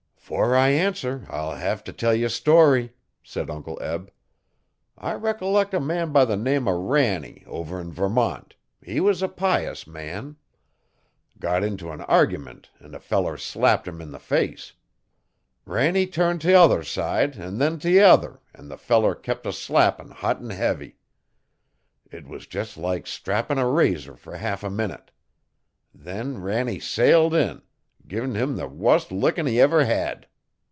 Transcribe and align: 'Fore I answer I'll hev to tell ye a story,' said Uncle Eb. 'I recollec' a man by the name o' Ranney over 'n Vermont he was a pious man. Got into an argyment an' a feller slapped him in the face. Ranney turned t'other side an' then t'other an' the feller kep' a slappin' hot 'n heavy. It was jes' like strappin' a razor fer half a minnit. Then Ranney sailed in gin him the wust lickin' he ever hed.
'Fore 0.33 0.55
I 0.55 0.69
answer 0.69 1.27
I'll 1.29 1.55
hev 1.55 1.83
to 1.83 1.91
tell 1.91 2.13
ye 2.13 2.23
a 2.23 2.29
story,' 2.29 2.93
said 3.21 3.49
Uncle 3.49 3.77
Eb. 3.81 4.09
'I 4.97 5.15
recollec' 5.15 5.73
a 5.73 5.79
man 5.81 6.13
by 6.13 6.23
the 6.23 6.37
name 6.37 6.69
o' 6.69 6.81
Ranney 6.87 7.43
over 7.47 7.81
'n 7.81 7.91
Vermont 7.91 8.55
he 8.81 9.01
was 9.01 9.21
a 9.21 9.27
pious 9.27 9.85
man. 9.85 10.37
Got 11.37 11.65
into 11.65 11.91
an 11.91 11.99
argyment 12.03 12.69
an' 12.79 12.95
a 12.95 12.99
feller 13.01 13.35
slapped 13.35 13.89
him 13.89 13.99
in 13.99 14.11
the 14.11 14.19
face. 14.21 14.71
Ranney 15.65 16.07
turned 16.07 16.39
t'other 16.39 16.81
side 16.81 17.35
an' 17.35 17.57
then 17.57 17.77
t'other 17.77 18.39
an' 18.55 18.69
the 18.69 18.77
feller 18.77 19.13
kep' 19.13 19.45
a 19.45 19.51
slappin' 19.51 20.11
hot 20.11 20.37
'n 20.37 20.51
heavy. 20.51 20.95
It 22.09 22.25
was 22.25 22.47
jes' 22.53 22.77
like 22.77 23.05
strappin' 23.05 23.57
a 23.57 23.67
razor 23.67 24.15
fer 24.15 24.35
half 24.37 24.63
a 24.63 24.69
minnit. 24.69 25.11
Then 25.93 26.41
Ranney 26.41 26.79
sailed 26.79 27.33
in 27.33 27.63
gin 28.07 28.33
him 28.33 28.55
the 28.57 28.67
wust 28.67 29.11
lickin' 29.11 29.45
he 29.45 29.61
ever 29.61 29.85
hed. 29.85 30.25